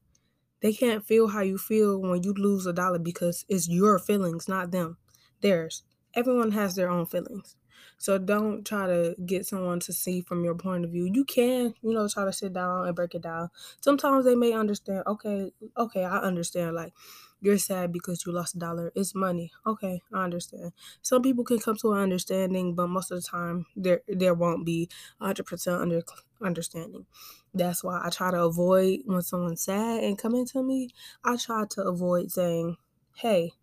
They 0.62 0.74
can't 0.74 1.06
feel 1.06 1.28
how 1.28 1.42
you 1.42 1.58
feel 1.58 2.00
when 2.02 2.24
you 2.24 2.34
lose 2.34 2.66
a 2.66 2.74
dollar 2.74 3.00
because 3.00 3.46
it's 3.48 3.70
your 3.70 4.00
feelings, 4.00 4.48
not 4.48 4.72
them. 4.72 4.98
Theirs. 5.42 5.84
Everyone 6.16 6.52
has 6.52 6.76
their 6.76 6.90
own 6.90 7.06
feelings. 7.06 7.56
So 8.00 8.18
don't 8.18 8.66
try 8.66 8.88
to 8.88 9.16
get 9.26 9.46
someone 9.46 9.80
to 9.82 9.94
see 9.94 10.22
from 10.22 10.44
your 10.44 10.56
point 10.56 10.86
of 10.86 10.92
view. 10.92 11.10
You 11.12 11.26
can, 11.26 11.74
you 11.82 11.94
know, 11.94 12.08
try 12.08 12.26
to 12.26 12.34
sit 12.34 12.54
down 12.54 12.88
and 12.88 12.96
break 12.96 13.16
it 13.16 13.22
down. 13.22 13.50
Sometimes 13.82 14.26
they 14.26 14.36
may 14.36 14.54
understand, 14.54 15.04
okay, 15.08 15.52
okay, 15.78 16.04
I 16.04 16.18
understand. 16.20 16.76
Like, 16.76 16.94
you're 17.41 17.58
sad 17.58 17.91
because 17.91 18.25
you 18.25 18.32
lost 18.32 18.56
a 18.56 18.60
dollar. 18.60 18.91
It's 18.96 19.15
money. 19.15 19.51
Okay, 19.65 20.01
I 20.13 20.24
understand. 20.24 20.74
Some 21.01 21.22
people 21.22 21.44
can 21.44 21.60
come 21.60 21.75
to 21.77 21.94
an 21.94 22.00
understanding, 22.00 22.75
but 22.75 22.88
most 22.88 23.12
of 23.12 23.22
the 23.22 23.27
time 23.27 23.65
there 23.75 24.01
there 24.08 24.34
won't 24.34 24.65
be 24.65 24.89
100% 25.20 25.82
under 25.82 26.01
understanding. 26.41 27.06
That's 27.53 27.84
why 27.84 28.01
I 28.03 28.10
try 28.10 28.32
to 28.32 28.44
avoid 28.44 29.01
when 29.06 29.22
someone's 29.22 29.63
sad 29.63 30.03
and 30.03 30.17
coming 30.17 30.46
to 30.48 30.63
me, 30.63 30.89
I 31.24 31.38
try 31.38 31.65
to 31.72 31.84
avoid 31.84 32.32
saying, 32.32 32.77
"Hey, 33.15 33.53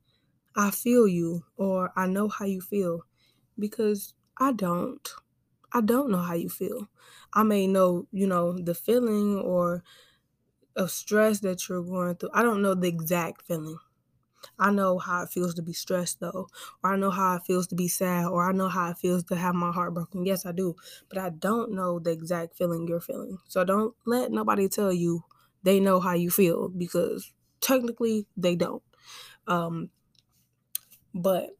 I 0.56 0.70
feel 0.70 1.06
you," 1.08 1.44
or 1.56 1.92
"I 1.96 2.06
know 2.06 2.28
how 2.28 2.44
you 2.46 2.60
feel," 2.60 3.02
because 3.58 4.14
I 4.38 4.52
don't. 4.52 5.08
I 5.72 5.80
don't 5.82 6.10
know 6.10 6.18
how 6.22 6.34
you 6.34 6.48
feel. 6.48 6.88
I 7.34 7.42
may 7.42 7.66
know, 7.66 8.06
you 8.12 8.26
know, 8.26 8.52
the 8.58 8.74
feeling 8.74 9.38
or 9.38 9.82
of 10.76 10.90
stress 10.90 11.40
that 11.40 11.68
you're 11.68 11.82
going 11.82 12.16
through. 12.16 12.30
I 12.34 12.42
don't 12.42 12.62
know 12.62 12.74
the 12.74 12.88
exact 12.88 13.42
feeling. 13.46 13.78
I 14.58 14.70
know 14.70 14.98
how 14.98 15.22
it 15.22 15.30
feels 15.30 15.54
to 15.54 15.62
be 15.62 15.72
stressed 15.72 16.20
though, 16.20 16.48
or 16.82 16.92
I 16.92 16.96
know 16.96 17.10
how 17.10 17.36
it 17.36 17.42
feels 17.44 17.66
to 17.68 17.74
be 17.74 17.88
sad, 17.88 18.26
or 18.26 18.48
I 18.48 18.52
know 18.52 18.68
how 18.68 18.90
it 18.90 18.98
feels 18.98 19.24
to 19.24 19.36
have 19.36 19.54
my 19.54 19.72
heart 19.72 19.94
broken. 19.94 20.26
Yes, 20.26 20.46
I 20.46 20.52
do, 20.52 20.76
but 21.08 21.18
I 21.18 21.30
don't 21.30 21.72
know 21.72 21.98
the 21.98 22.10
exact 22.10 22.56
feeling 22.56 22.86
you're 22.88 23.00
feeling. 23.00 23.38
So 23.48 23.64
don't 23.64 23.94
let 24.06 24.32
nobody 24.32 24.68
tell 24.68 24.92
you 24.92 25.24
they 25.62 25.80
know 25.80 26.00
how 26.00 26.12
you 26.14 26.30
feel 26.30 26.68
because 26.68 27.32
technically 27.60 28.26
they 28.36 28.56
don't. 28.56 28.82
Um, 29.46 29.90
but 31.14 31.50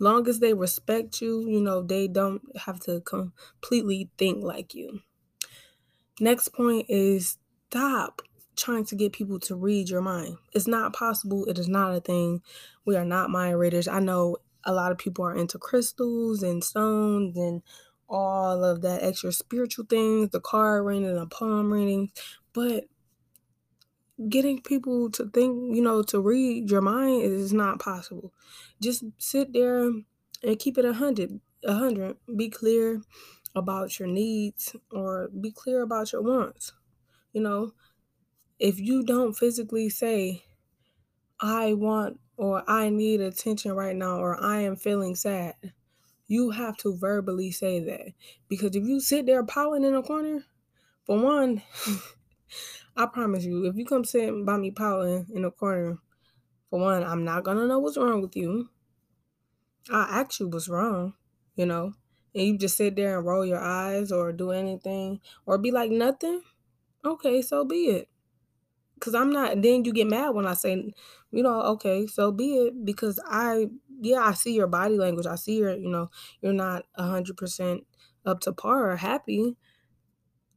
long 0.00 0.26
as 0.28 0.40
they 0.40 0.54
respect 0.54 1.20
you, 1.20 1.46
you 1.48 1.60
know, 1.60 1.82
they 1.82 2.08
don't 2.08 2.42
have 2.58 2.80
to 2.80 3.00
completely 3.02 4.10
think 4.18 4.42
like 4.42 4.74
you. 4.74 5.02
Next 6.20 6.48
point 6.48 6.86
is 6.88 7.38
stop 7.70 8.22
trying 8.56 8.84
to 8.84 8.96
get 8.96 9.12
people 9.12 9.38
to 9.38 9.54
read 9.54 9.88
your 9.88 10.00
mind. 10.00 10.36
It's 10.52 10.66
not 10.66 10.92
possible. 10.92 11.44
It 11.44 11.58
is 11.58 11.68
not 11.68 11.94
a 11.94 12.00
thing. 12.00 12.42
We 12.84 12.96
are 12.96 13.04
not 13.04 13.30
mind 13.30 13.58
readers. 13.58 13.86
I 13.86 14.00
know 14.00 14.38
a 14.64 14.72
lot 14.72 14.90
of 14.90 14.98
people 14.98 15.24
are 15.24 15.36
into 15.36 15.58
crystals 15.58 16.42
and 16.42 16.64
stones 16.64 17.36
and 17.36 17.62
all 18.08 18.64
of 18.64 18.80
that 18.82 19.02
extra 19.02 19.32
spiritual 19.32 19.84
things, 19.84 20.30
the 20.30 20.40
card 20.40 20.84
reading 20.84 21.14
the 21.14 21.26
palm 21.26 21.72
reading, 21.72 22.10
but 22.54 22.84
getting 24.28 24.60
people 24.62 25.10
to 25.10 25.28
think, 25.32 25.76
you 25.76 25.82
know, 25.82 26.02
to 26.02 26.20
read 26.20 26.70
your 26.70 26.80
mind 26.80 27.22
is 27.22 27.52
not 27.52 27.78
possible. 27.78 28.32
Just 28.80 29.04
sit 29.18 29.52
there 29.52 29.90
and 30.42 30.58
keep 30.58 30.78
it 30.78 30.86
a 30.86 30.94
hundred, 30.94 31.38
a 31.64 31.74
hundred. 31.74 32.16
Be 32.34 32.48
clear 32.48 33.02
about 33.54 33.98
your 33.98 34.08
needs 34.08 34.74
or 34.90 35.28
be 35.28 35.52
clear 35.52 35.82
about 35.82 36.12
your 36.12 36.22
wants. 36.22 36.72
You 37.32 37.42
know, 37.42 37.72
if 38.58 38.80
you 38.80 39.04
don't 39.04 39.34
physically 39.34 39.88
say, 39.88 40.44
I 41.40 41.74
want 41.74 42.20
or 42.36 42.68
I 42.68 42.90
need 42.90 43.20
attention 43.20 43.72
right 43.72 43.96
now 43.96 44.18
or 44.18 44.42
I 44.42 44.60
am 44.60 44.76
feeling 44.76 45.14
sad, 45.14 45.54
you 46.26 46.50
have 46.50 46.76
to 46.78 46.96
verbally 46.96 47.50
say 47.50 47.80
that. 47.80 48.12
Because 48.48 48.76
if 48.76 48.84
you 48.84 49.00
sit 49.00 49.26
there 49.26 49.44
pouting 49.44 49.84
in 49.84 49.94
a 49.94 50.02
corner, 50.02 50.44
for 51.04 51.20
one, 51.20 51.62
I 52.96 53.06
promise 53.06 53.44
you, 53.44 53.66
if 53.66 53.76
you 53.76 53.86
come 53.86 54.04
sit 54.04 54.32
by 54.44 54.56
me 54.56 54.70
pouting 54.70 55.26
in 55.34 55.44
a 55.44 55.50
corner, 55.50 55.98
for 56.70 56.80
one, 56.80 57.04
I'm 57.04 57.24
not 57.24 57.44
gonna 57.44 57.66
know 57.66 57.78
what's 57.78 57.96
wrong 57.98 58.22
with 58.22 58.36
you. 58.36 58.70
I 59.90 60.20
ask 60.20 60.40
you 60.40 60.48
what's 60.48 60.68
wrong, 60.68 61.14
you 61.56 61.66
know, 61.66 61.94
and 62.34 62.44
you 62.44 62.58
just 62.58 62.76
sit 62.76 62.96
there 62.96 63.18
and 63.18 63.26
roll 63.26 63.44
your 63.46 63.60
eyes 63.60 64.12
or 64.12 64.32
do 64.32 64.50
anything 64.50 65.20
or 65.46 65.58
be 65.58 65.70
like 65.70 65.90
nothing. 65.90 66.42
Okay, 67.08 67.40
so 67.40 67.64
be 67.64 67.86
it. 67.86 68.08
Cause 69.00 69.14
I'm 69.14 69.32
not. 69.32 69.62
Then 69.62 69.84
you 69.84 69.92
get 69.92 70.08
mad 70.08 70.30
when 70.34 70.46
I 70.46 70.54
say, 70.54 70.92
you 71.30 71.42
know, 71.42 71.62
okay, 71.62 72.06
so 72.06 72.32
be 72.32 72.56
it. 72.56 72.84
Because 72.84 73.18
I, 73.26 73.68
yeah, 74.00 74.20
I 74.20 74.34
see 74.34 74.54
your 74.54 74.66
body 74.66 74.98
language. 74.98 75.26
I 75.26 75.36
see 75.36 75.56
your, 75.58 75.74
you 75.74 75.88
know, 75.88 76.10
you're 76.42 76.52
not 76.52 76.84
hundred 76.96 77.36
percent 77.36 77.86
up 78.26 78.40
to 78.40 78.52
par 78.52 78.90
or 78.90 78.96
happy. 78.96 79.56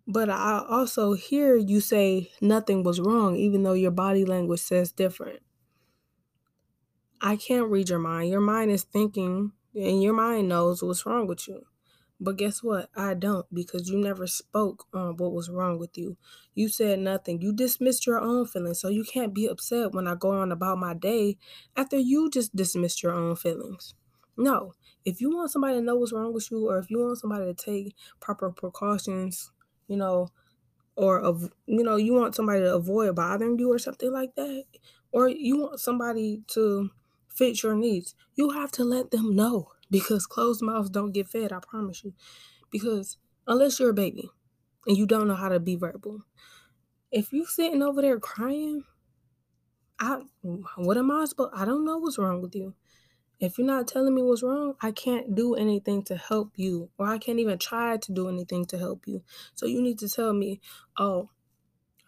But 0.07 0.29
I 0.29 0.65
also 0.67 1.13
hear 1.13 1.55
you 1.55 1.79
say 1.79 2.31
nothing 2.41 2.83
was 2.83 2.99
wrong, 2.99 3.37
even 3.37 3.63
though 3.63 3.73
your 3.73 3.91
body 3.91 4.25
language 4.25 4.59
says 4.59 4.91
different. 4.91 5.39
I 7.21 7.37
can't 7.37 7.69
read 7.69 7.89
your 7.89 7.99
mind. 7.99 8.29
Your 8.29 8.41
mind 8.41 8.71
is 8.71 8.83
thinking, 8.83 9.51
and 9.75 10.03
your 10.03 10.13
mind 10.13 10.49
knows 10.49 10.83
what's 10.83 11.05
wrong 11.05 11.27
with 11.27 11.47
you. 11.47 11.65
But 12.23 12.37
guess 12.37 12.61
what? 12.61 12.91
I 12.95 13.15
don't 13.15 13.47
because 13.51 13.89
you 13.89 13.97
never 13.97 14.27
spoke 14.27 14.85
on 14.93 15.17
what 15.17 15.33
was 15.33 15.49
wrong 15.49 15.79
with 15.79 15.97
you. 15.97 16.17
You 16.53 16.69
said 16.69 16.99
nothing. 16.99 17.41
You 17.41 17.51
dismissed 17.51 18.05
your 18.05 18.19
own 18.19 18.45
feelings. 18.45 18.79
So 18.79 18.89
you 18.89 19.03
can't 19.03 19.33
be 19.33 19.47
upset 19.47 19.91
when 19.91 20.07
I 20.07 20.13
go 20.13 20.29
on 20.29 20.51
about 20.51 20.77
my 20.77 20.93
day 20.93 21.37
after 21.75 21.97
you 21.97 22.29
just 22.29 22.55
dismissed 22.55 23.01
your 23.01 23.13
own 23.13 23.35
feelings. 23.35 23.95
No. 24.37 24.75
If 25.03 25.19
you 25.19 25.35
want 25.35 25.49
somebody 25.49 25.75
to 25.75 25.81
know 25.81 25.95
what's 25.95 26.13
wrong 26.13 26.31
with 26.31 26.51
you, 26.51 26.69
or 26.69 26.77
if 26.77 26.91
you 26.91 26.99
want 26.99 27.17
somebody 27.17 27.45
to 27.45 27.55
take 27.55 27.95
proper 28.19 28.51
precautions, 28.51 29.51
you 29.87 29.97
know, 29.97 30.29
or 30.95 31.19
of 31.19 31.49
you 31.65 31.83
know, 31.83 31.95
you 31.95 32.13
want 32.13 32.35
somebody 32.35 32.59
to 32.59 32.75
avoid 32.75 33.15
bothering 33.15 33.57
you 33.57 33.71
or 33.73 33.79
something 33.79 34.11
like 34.11 34.35
that, 34.35 34.65
or 35.11 35.27
you 35.27 35.57
want 35.57 35.79
somebody 35.79 36.43
to 36.49 36.91
fit 37.27 37.63
your 37.63 37.73
needs, 37.73 38.13
you 38.35 38.51
have 38.51 38.71
to 38.73 38.83
let 38.83 39.09
them 39.09 39.35
know 39.35 39.69
because 39.91 40.25
closed 40.25 40.63
mouths 40.63 40.89
don't 40.89 41.11
get 41.11 41.29
fed, 41.29 41.51
I 41.51 41.59
promise 41.59 42.03
you. 42.03 42.13
Because 42.71 43.17
unless 43.45 43.79
you're 43.79 43.91
a 43.91 43.93
baby 43.93 44.31
and 44.87 44.97
you 44.97 45.05
don't 45.05 45.27
know 45.27 45.35
how 45.35 45.49
to 45.49 45.59
be 45.59 45.75
verbal, 45.75 46.21
if 47.11 47.33
you're 47.33 47.45
sitting 47.45 47.83
over 47.83 48.01
there 48.01 48.19
crying, 48.19 48.85
I 49.99 50.21
what 50.75 50.97
am 50.97 51.11
I 51.11 51.25
supposed 51.25 51.51
I 51.53 51.65
don't 51.65 51.85
know 51.85 51.97
what's 51.97 52.17
wrong 52.17 52.41
with 52.41 52.55
you. 52.55 52.73
If 53.39 53.57
you're 53.57 53.67
not 53.67 53.87
telling 53.87 54.15
me 54.15 54.21
what's 54.21 54.43
wrong, 54.43 54.75
I 54.81 54.91
can't 54.91 55.35
do 55.35 55.55
anything 55.55 56.03
to 56.03 56.15
help 56.15 56.53
you, 56.57 56.91
or 56.97 57.07
I 57.07 57.17
can't 57.17 57.39
even 57.39 57.57
try 57.57 57.97
to 57.97 58.11
do 58.13 58.29
anything 58.29 58.65
to 58.67 58.77
help 58.77 59.07
you. 59.07 59.23
So 59.55 59.65
you 59.65 59.81
need 59.81 59.99
to 59.99 60.09
tell 60.09 60.33
me, 60.33 60.61
oh, 60.97 61.29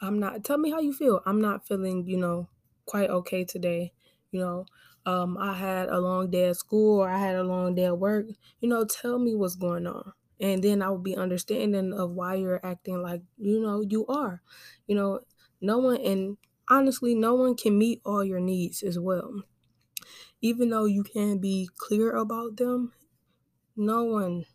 I'm 0.02 0.20
not 0.20 0.44
tell 0.44 0.58
me 0.58 0.72
how 0.72 0.80
you 0.80 0.94
feel. 0.94 1.22
I'm 1.26 1.42
not 1.42 1.68
feeling, 1.68 2.08
you 2.08 2.18
know, 2.18 2.50
quite 2.86 3.10
okay 3.10 3.46
today. 3.46 3.94
You 4.32 4.42
know, 4.42 4.66
um, 5.06 5.38
I 5.38 5.54
had 5.54 5.90
a 5.90 6.00
long 6.00 6.32
day 6.32 6.48
at 6.48 6.56
school 6.56 7.00
or 7.00 7.10
I 7.10 7.18
had 7.18 7.36
a 7.36 7.44
long 7.44 7.76
day 7.76 7.86
at 7.86 7.98
work, 7.98 8.28
you 8.60 8.70
know, 8.70 8.86
tell 8.86 9.20
me 9.20 9.36
what's 9.36 9.56
going 9.56 9.88
on. 9.88 10.14
And 10.40 10.64
then 10.64 10.82
I 10.82 10.90
will 10.90 10.98
be 10.98 11.16
understanding 11.16 11.94
of 11.94 12.12
why 12.12 12.36
you're 12.36 12.66
acting 12.66 13.02
like, 13.02 13.22
you 13.38 13.62
know, 13.62 13.82
you 13.82 14.06
are. 14.08 14.42
You 14.88 14.96
know, 14.96 15.20
no 15.62 15.78
one, 15.78 16.02
and 16.02 16.38
honestly, 16.70 17.16
no 17.16 17.36
one 17.36 17.56
can 17.56 17.78
meet 17.78 18.02
all 18.06 18.24
your 18.24 18.40
needs 18.40 18.84
as 18.84 19.00
well. 19.00 19.44
Even 20.42 20.70
though 20.70 20.86
you 20.86 21.04
can 21.04 21.38
be 21.38 21.70
clear 21.78 22.16
about 22.16 22.58
them, 22.58 22.92
no 23.76 24.04
one 24.04 24.46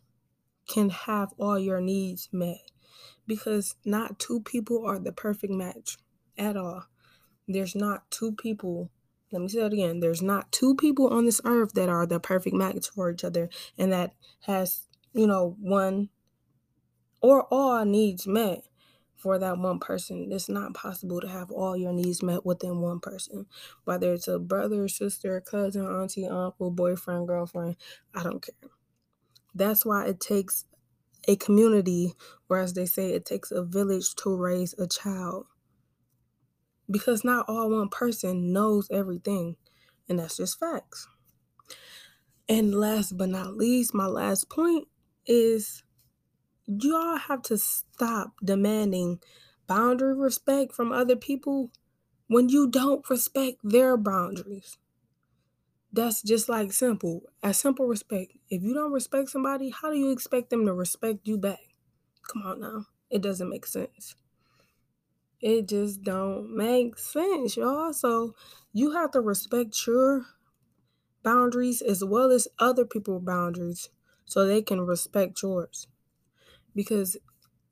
can 0.67 0.89
have 0.89 1.33
all 1.39 1.57
your 1.57 1.81
needs 1.81 2.29
met 2.31 2.61
because 3.25 3.75
not 3.83 4.19
two 4.19 4.39
people 4.41 4.85
are 4.85 4.99
the 4.99 5.11
perfect 5.11 5.51
match 5.51 5.97
at 6.37 6.55
all. 6.55 6.85
There's 7.47 7.75
not 7.75 8.09
two 8.11 8.33
people 8.33 8.91
let 9.31 9.41
me 9.41 9.47
say 9.47 9.61
it 9.61 9.73
again. 9.73 9.99
There's 9.99 10.21
not 10.21 10.51
two 10.51 10.75
people 10.75 11.07
on 11.09 11.25
this 11.25 11.41
earth 11.45 11.73
that 11.73 11.89
are 11.89 12.05
the 12.05 12.19
perfect 12.19 12.55
match 12.55 12.89
for 12.89 13.11
each 13.11 13.23
other 13.23 13.49
and 13.77 13.91
that 13.91 14.13
has, 14.41 14.87
you 15.13 15.27
know, 15.27 15.55
one 15.59 16.09
or 17.21 17.43
all 17.53 17.85
needs 17.85 18.25
met 18.25 18.63
for 19.15 19.37
that 19.37 19.57
one 19.57 19.79
person. 19.79 20.29
It's 20.31 20.49
not 20.49 20.73
possible 20.73 21.19
to 21.21 21.27
have 21.27 21.51
all 21.51 21.75
your 21.75 21.91
needs 21.93 22.23
met 22.23 22.45
within 22.45 22.79
one 22.79 22.99
person, 22.99 23.45
whether 23.83 24.13
it's 24.13 24.27
a 24.27 24.39
brother, 24.39 24.87
sister, 24.87 25.41
cousin, 25.41 25.85
auntie, 25.85 26.25
uncle, 26.25 26.71
boyfriend, 26.71 27.27
girlfriend. 27.27 27.75
I 28.15 28.23
don't 28.23 28.41
care. 28.41 28.69
That's 29.53 29.85
why 29.85 30.05
it 30.05 30.19
takes 30.19 30.65
a 31.27 31.35
community, 31.35 32.13
or 32.47 32.59
as 32.59 32.73
they 32.73 32.85
say, 32.85 33.11
it 33.11 33.25
takes 33.25 33.51
a 33.51 33.63
village 33.63 34.15
to 34.15 34.35
raise 34.35 34.73
a 34.79 34.87
child 34.87 35.47
because 36.89 37.23
not 37.23 37.45
all 37.47 37.69
one 37.69 37.89
person 37.89 38.53
knows 38.53 38.89
everything, 38.91 39.57
and 40.07 40.19
that's 40.19 40.37
just 40.37 40.59
facts. 40.59 41.07
And 42.47 42.73
last 42.73 43.17
but 43.17 43.29
not 43.29 43.55
least, 43.55 43.93
my 43.93 44.07
last 44.07 44.49
point 44.49 44.87
is 45.25 45.83
you 46.67 46.95
all 46.95 47.17
have 47.17 47.41
to 47.43 47.57
stop 47.57 48.33
demanding 48.43 49.21
boundary 49.67 50.15
respect 50.15 50.73
from 50.73 50.91
other 50.91 51.15
people 51.15 51.71
when 52.27 52.49
you 52.49 52.69
don't 52.69 53.07
respect 53.09 53.57
their 53.63 53.97
boundaries. 53.97 54.77
That's 55.91 56.21
just 56.21 56.49
like 56.49 56.71
simple, 56.71 57.23
as 57.41 57.57
simple 57.57 57.87
respect. 57.87 58.33
If 58.49 58.61
you 58.61 58.73
don't 58.73 58.91
respect 58.91 59.29
somebody, 59.29 59.69
how 59.69 59.91
do 59.91 59.97
you 59.97 60.11
expect 60.11 60.49
them 60.51 60.65
to 60.65 60.73
respect 60.73 61.27
you 61.27 61.37
back? 61.37 61.59
Come 62.31 62.43
on 62.43 62.61
now. 62.61 62.85
It 63.09 63.21
doesn't 63.23 63.49
make 63.49 63.65
sense. 63.65 64.15
It 65.41 65.67
just 65.67 66.03
don't 66.03 66.55
make 66.55 66.97
sense, 66.97 67.55
y'all. 67.57 67.93
So 67.93 68.35
you 68.73 68.91
have 68.91 69.11
to 69.11 69.21
respect 69.21 69.85
your 69.87 70.25
boundaries 71.23 71.81
as 71.81 72.03
well 72.03 72.31
as 72.31 72.47
other 72.59 72.85
people's 72.85 73.23
boundaries 73.23 73.89
so 74.25 74.45
they 74.45 74.61
can 74.61 74.81
respect 74.81 75.41
yours. 75.43 75.87
Because 76.75 77.17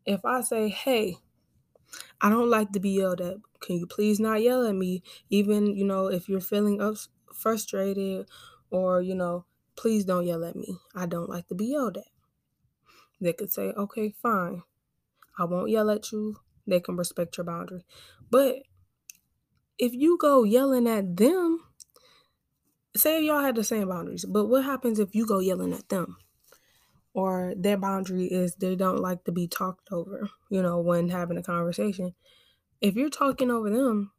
if 0.05 0.25
I 0.25 0.41
say, 0.41 0.69
hey, 0.69 1.17
I 2.21 2.29
don't 2.29 2.49
like 2.49 2.71
to 2.73 2.79
be 2.79 2.91
yelled 2.91 3.21
at. 3.21 3.37
Can 3.59 3.77
you 3.77 3.87
please 3.87 4.19
not 4.19 4.41
yell 4.41 4.65
at 4.65 4.75
me? 4.75 5.01
Even, 5.29 5.75
you 5.75 5.83
know, 5.85 6.07
if 6.07 6.29
you're 6.29 6.39
feeling 6.41 6.81
up 6.81 6.95
frustrated 7.33 8.27
or, 8.69 9.01
you 9.01 9.15
know, 9.15 9.45
please 9.75 10.05
don't 10.05 10.25
yell 10.25 10.43
at 10.43 10.55
me. 10.55 10.77
I 10.95 11.05
don't 11.05 11.29
like 11.29 11.47
to 11.47 11.55
be 11.55 11.65
yelled 11.67 11.97
at. 11.97 12.07
They 13.21 13.33
could 13.33 13.51
say, 13.51 13.73
okay, 13.73 14.09
fine. 14.09 14.63
I 15.39 15.45
won't 15.45 15.69
yell 15.71 15.89
at 15.91 16.11
you. 16.11 16.37
They 16.67 16.79
can 16.79 16.97
respect 16.97 17.37
your 17.37 17.45
boundary. 17.45 17.85
But 18.29 18.57
if 19.77 19.93
you 19.93 20.17
go 20.19 20.43
yelling 20.43 20.87
at 20.87 21.15
them, 21.17 21.63
say 22.95 23.23
y'all 23.23 23.41
had 23.41 23.55
the 23.55 23.63
same 23.63 23.89
boundaries, 23.89 24.25
but 24.25 24.45
what 24.45 24.65
happens 24.65 24.99
if 24.99 25.15
you 25.15 25.25
go 25.25 25.39
yelling 25.39 25.73
at 25.73 25.89
them? 25.89 26.17
Or 27.13 27.53
their 27.57 27.77
boundary 27.77 28.25
is 28.25 28.55
they 28.55 28.75
don't 28.75 28.99
like 28.99 29.23
to 29.23 29.31
be 29.31 29.47
talked 29.47 29.89
over, 29.91 30.29
you 30.49 30.61
know, 30.61 30.79
when 30.79 31.09
having 31.09 31.37
a 31.37 31.43
conversation. 31.43 32.13
If 32.79 32.95
you're 32.95 33.09
talking 33.09 33.49
over 33.49 33.69
them, 33.69 34.11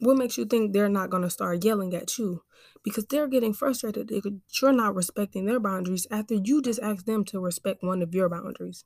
what 0.00 0.18
makes 0.18 0.36
you 0.36 0.44
think 0.44 0.72
they're 0.72 0.90
not 0.90 1.08
going 1.08 1.22
to 1.22 1.30
start 1.30 1.64
yelling 1.64 1.94
at 1.94 2.18
you? 2.18 2.42
Because 2.84 3.06
they're 3.06 3.26
getting 3.26 3.54
frustrated 3.54 4.10
you're 4.60 4.72
not 4.72 4.94
respecting 4.94 5.46
their 5.46 5.60
boundaries 5.60 6.06
after 6.10 6.34
you 6.34 6.60
just 6.60 6.80
asked 6.80 7.06
them 7.06 7.24
to 7.26 7.40
respect 7.40 7.82
one 7.82 8.02
of 8.02 8.14
your 8.14 8.28
boundaries. 8.28 8.84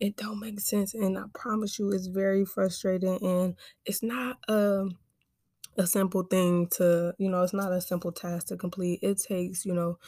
It 0.00 0.16
don't 0.16 0.38
make 0.38 0.60
sense, 0.60 0.94
and 0.94 1.18
I 1.18 1.24
promise 1.34 1.78
you, 1.78 1.90
it's 1.90 2.06
very 2.06 2.44
frustrating, 2.44 3.18
and 3.24 3.56
it's 3.84 4.02
not 4.02 4.38
a 4.48 4.82
um, 4.82 4.98
a 5.78 5.86
simple 5.86 6.24
thing 6.24 6.68
to 6.78 7.14
you 7.18 7.30
know. 7.30 7.42
It's 7.42 7.54
not 7.54 7.72
a 7.72 7.80
simple 7.80 8.12
task 8.12 8.48
to 8.48 8.56
complete. 8.56 9.00
It 9.02 9.18
takes 9.20 9.66
you 9.66 9.74
know, 9.74 9.98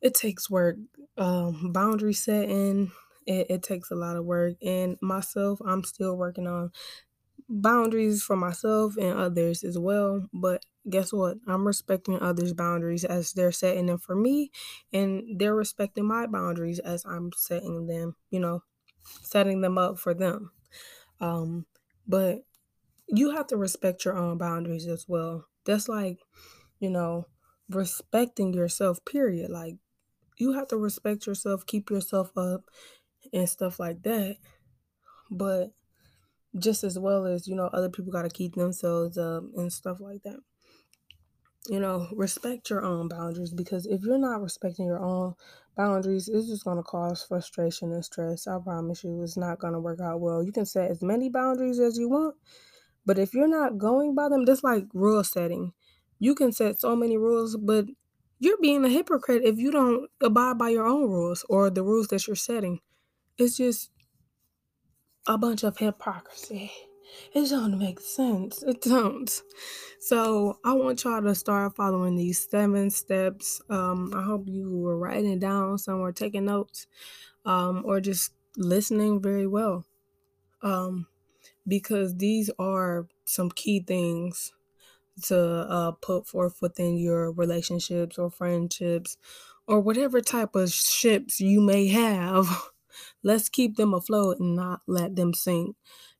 it 0.00 0.14
takes 0.14 0.50
work. 0.50 0.76
Um, 1.18 1.72
boundary 1.72 2.14
setting. 2.14 2.92
It, 3.26 3.46
it 3.50 3.62
takes 3.62 3.90
a 3.90 3.94
lot 3.94 4.16
of 4.16 4.24
work, 4.24 4.56
and 4.62 4.96
myself, 5.00 5.60
I'm 5.64 5.84
still 5.84 6.16
working 6.16 6.46
on 6.48 6.72
boundaries 7.48 8.22
for 8.22 8.36
myself 8.36 8.96
and 8.96 9.18
others 9.18 9.64
as 9.64 9.78
well. 9.78 10.28
But 10.32 10.64
guess 10.90 11.12
what? 11.12 11.38
I'm 11.46 11.66
respecting 11.66 12.20
others' 12.20 12.54
boundaries 12.54 13.04
as 13.04 13.32
they're 13.32 13.52
setting 13.52 13.86
them 13.86 13.98
for 13.98 14.16
me, 14.16 14.50
and 14.92 15.38
they're 15.40 15.54
respecting 15.54 16.06
my 16.06 16.26
boundaries 16.26 16.78
as 16.80 17.04
I'm 17.06 17.30
setting 17.36 17.86
them, 17.86 18.16
you 18.30 18.40
know, 18.40 18.62
setting 19.04 19.60
them 19.60 19.78
up 19.78 19.98
for 19.98 20.14
them. 20.14 20.50
Um, 21.20 21.66
but 22.06 22.44
you 23.08 23.32
have 23.32 23.46
to 23.48 23.56
respect 23.56 24.04
your 24.04 24.16
own 24.16 24.38
boundaries 24.38 24.86
as 24.86 25.06
well. 25.08 25.46
That's 25.64 25.88
like, 25.88 26.18
you 26.80 26.90
know, 26.90 27.26
respecting 27.68 28.52
yourself, 28.54 29.04
period. 29.04 29.50
Like, 29.50 29.76
you 30.38 30.52
have 30.54 30.68
to 30.68 30.76
respect 30.76 31.26
yourself, 31.26 31.66
keep 31.66 31.90
yourself 31.90 32.36
up, 32.36 32.62
and 33.32 33.48
stuff 33.48 33.78
like 33.78 34.02
that. 34.02 34.36
But 35.30 35.72
just 36.58 36.84
as 36.84 36.98
well 36.98 37.24
as 37.26 37.46
you 37.46 37.54
know 37.54 37.66
other 37.72 37.88
people 37.88 38.12
got 38.12 38.22
to 38.22 38.28
keep 38.30 38.54
themselves 38.54 39.16
up 39.16 39.44
and 39.56 39.72
stuff 39.72 40.00
like 40.00 40.22
that 40.22 40.38
you 41.68 41.78
know 41.78 42.08
respect 42.12 42.70
your 42.70 42.84
own 42.84 43.08
boundaries 43.08 43.52
because 43.52 43.86
if 43.86 44.02
you're 44.02 44.18
not 44.18 44.42
respecting 44.42 44.86
your 44.86 45.02
own 45.02 45.34
boundaries 45.76 46.28
it's 46.28 46.48
just 46.48 46.64
going 46.64 46.76
to 46.76 46.82
cause 46.82 47.22
frustration 47.22 47.92
and 47.92 48.04
stress. 48.04 48.46
I 48.46 48.58
promise 48.62 49.04
you 49.04 49.22
it's 49.22 49.36
not 49.36 49.58
going 49.58 49.72
to 49.72 49.80
work 49.80 50.00
out 50.00 50.20
well. 50.20 50.42
You 50.42 50.52
can 50.52 50.66
set 50.66 50.90
as 50.90 51.02
many 51.02 51.28
boundaries 51.28 51.78
as 51.78 51.96
you 51.98 52.08
want 52.08 52.36
but 53.06 53.18
if 53.18 53.34
you're 53.34 53.48
not 53.48 53.78
going 53.78 54.14
by 54.14 54.28
them 54.28 54.44
that's 54.44 54.64
like 54.64 54.86
rule 54.92 55.24
setting. 55.24 55.72
You 56.18 56.34
can 56.34 56.52
set 56.52 56.80
so 56.80 56.96
many 56.96 57.16
rules 57.16 57.56
but 57.56 57.86
you're 58.38 58.58
being 58.60 58.84
a 58.84 58.88
hypocrite 58.88 59.42
if 59.44 59.56
you 59.58 59.70
don't 59.70 60.10
abide 60.20 60.58
by 60.58 60.70
your 60.70 60.86
own 60.86 61.02
rules 61.08 61.44
or 61.48 61.70
the 61.70 61.84
rules 61.84 62.08
that 62.08 62.26
you're 62.26 62.36
setting. 62.36 62.80
It's 63.38 63.56
just 63.56 63.90
a 65.26 65.38
bunch 65.38 65.62
of 65.62 65.78
hypocrisy. 65.78 66.72
It 67.34 67.48
don't 67.48 67.78
make 67.78 68.00
sense. 68.00 68.62
It 68.62 68.82
don't. 68.82 69.42
So 70.00 70.58
I 70.64 70.72
want 70.74 71.04
y'all 71.04 71.22
to 71.22 71.34
start 71.34 71.76
following 71.76 72.16
these 72.16 72.48
seven 72.50 72.90
steps. 72.90 73.60
Um, 73.70 74.12
I 74.14 74.22
hope 74.22 74.48
you 74.48 74.70
were 74.70 74.98
writing 74.98 75.38
down 75.38 75.78
somewhere, 75.78 76.12
taking 76.12 76.46
notes, 76.46 76.86
um, 77.44 77.82
or 77.84 78.00
just 78.00 78.32
listening 78.56 79.20
very 79.22 79.46
well. 79.46 79.84
Um, 80.62 81.06
because 81.66 82.16
these 82.16 82.50
are 82.58 83.06
some 83.24 83.50
key 83.50 83.80
things 83.80 84.52
to 85.24 85.38
uh, 85.38 85.92
put 85.92 86.26
forth 86.26 86.58
within 86.60 86.96
your 86.96 87.32
relationships 87.32 88.18
or 88.18 88.30
friendships 88.30 89.16
or 89.66 89.80
whatever 89.80 90.20
type 90.20 90.54
of 90.54 90.72
ships 90.72 91.40
you 91.40 91.60
may 91.60 91.88
have. 91.88 92.48
Let's 93.22 93.48
keep 93.48 93.76
them 93.76 93.94
afloat 93.94 94.38
and 94.40 94.56
not 94.56 94.82
let 94.86 95.16
them 95.16 95.34
sink. 95.34 95.76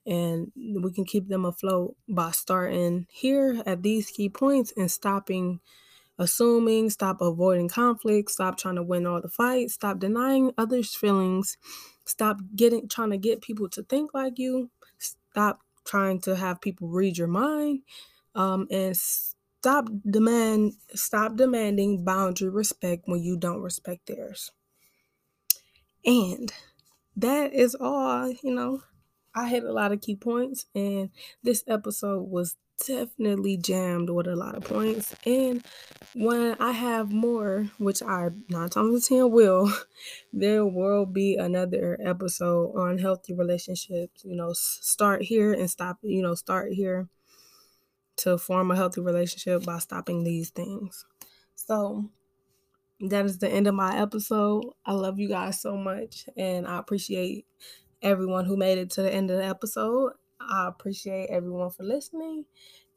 And 0.07 0.53
we 0.57 0.93
can 0.93 1.05
keep 1.05 1.29
them 1.29 1.45
afloat 1.45 1.97
by 2.09 2.33
starting 2.33 3.07
here 3.11 3.63
at 3.67 3.83
these 3.83 4.11
key 4.11 4.29
points 4.29 4.73
and 4.77 4.91
stopping 4.91 5.61
assuming, 6.19 6.91
stop 6.91 7.21
avoiding 7.21 7.69
conflict, 7.69 8.31
stop 8.31 8.59
trying 8.59 8.77
to 8.77 8.83
win 8.83 9.07
all 9.07 9.21
the 9.21 9.29
fights, 9.29 9.75
stop 9.75 9.99
denying 9.99 10.53
others' 10.59 10.95
feelings, 10.95 11.57
stop 12.05 12.39
getting 12.55 12.89
trying 12.89 13.11
to 13.11 13.19
get 13.19 13.43
people 13.43 13.69
to 13.71 13.83
think 13.83 14.15
like 14.15 14.39
you, 14.39 14.71
stop 14.99 15.61
trying 15.85 16.21
to 16.21 16.37
have 16.37 16.61
people 16.61 16.89
read 16.89 17.19
your 17.19 17.29
mind, 17.29 17.81
um, 18.35 18.67
and 18.71 18.97
stop 18.97 19.89
demand 20.09 20.73
stop 20.95 21.37
demanding 21.37 22.05
boundary 22.05 22.49
respect 22.51 23.05
when 23.07 23.23
you 23.23 23.37
don't 23.37 23.63
respect 23.63 24.07
theirs. 24.07 24.53
And 26.05 26.53
that 27.17 27.53
is 27.53 27.75
all, 27.75 28.31
you 28.43 28.55
know. 28.55 28.83
I 29.35 29.49
hit 29.49 29.65
a 29.65 29.73
lot 29.73 29.93
of 29.93 30.01
key 30.01 30.17
points, 30.17 30.67
and 30.75 31.11
this 31.43 31.65
episode 31.67 32.29
was 32.29 32.57
definitely 32.87 33.57
jammed 33.57 34.11
with 34.11 34.27
a 34.27 34.37
lot 34.37 34.57
of 34.57 34.65
points. 34.65 35.15
And 35.25 35.65
when 36.15 36.57
I 36.61 36.73
have 36.73 37.13
more, 37.13 37.71
which 37.79 38.03
I 38.03 38.31
nine 38.49 38.69
times 38.69 38.77
out 38.77 38.95
of 38.95 39.05
ten 39.05 39.31
will, 39.31 39.73
there 40.33 40.67
will 40.67 41.07
be 41.07 41.37
another 41.37 41.99
episode 42.03 42.75
on 42.77 42.99
healthy 42.99 43.35
relationships. 43.35 44.25
You 44.25 44.37
know, 44.37 44.53
start 44.53 45.23
here 45.23 45.53
and 45.53 45.71
stop. 45.71 45.99
You 46.03 46.23
know, 46.23 46.35
start 46.35 46.73
here 46.73 47.09
to 48.17 48.39
form 48.39 48.71
a 48.71 48.77
healthy 48.77 49.01
relationship 49.01 49.65
by 49.65 49.79
stopping 49.79 50.25
these 50.25 50.51
things. 50.51 51.05
So 51.55 52.11
that 53.01 53.25
is 53.25 53.39
the 53.39 53.49
end 53.49 53.67
of 53.67 53.75
my 53.75 53.99
episode. 53.99 54.65
I 54.85 54.93
love 54.93 55.19
you 55.19 55.29
guys 55.29 55.61
so 55.61 55.77
much, 55.77 56.29
and 56.37 56.67
I 56.67 56.79
appreciate 56.79 57.47
everyone 58.03 58.45
who 58.45 58.57
made 58.57 58.79
it 58.79 58.91
to 58.91 59.03
the 59.03 59.13
end 59.13 59.31
of 59.31 59.39
the 59.39 59.45
episode. 59.45 60.13
I 60.41 60.69
appreciate 60.69 61.31
everyone 61.31 61.71
for 61.71 61.85
listening, 61.85 62.45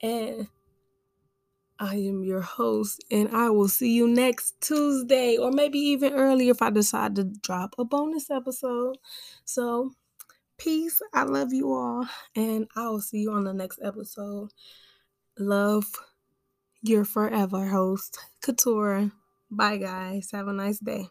and 0.02 0.48
I 1.80 1.96
am 1.96 2.24
your 2.24 2.42
host, 2.42 3.04
and 3.12 3.30
I 3.36 3.50
will 3.50 3.68
see 3.68 3.94
you 3.94 4.08
next 4.08 4.60
Tuesday, 4.62 5.38
or 5.38 5.52
maybe 5.52 5.78
even 5.80 6.14
earlier 6.14 6.52
if 6.52 6.62
I 6.62 6.70
decide 6.70 7.16
to 7.16 7.26
drop 7.26 7.76
a 7.78 7.84
bonus 7.84 8.32
episode. 8.32 8.98
So, 9.44 9.92
peace. 10.58 11.02
I 11.14 11.24
love 11.24 11.54
you 11.54 11.74
all, 11.74 12.08
and 12.36 12.68
I 12.76 12.88
will 12.88 13.02
see 13.02 13.20
you 13.20 13.32
on 13.32 13.44
the 13.44 13.54
next 13.54 13.80
episode. 13.84 14.52
Love 15.38 15.86
your 16.82 17.04
forever 17.04 17.68
host, 17.68 18.20
Couture. 18.42 19.12
Bye, 19.52 19.78
guys. 19.78 20.30
Have 20.32 20.48
a 20.48 20.54
nice 20.54 20.80
day. 20.80 21.08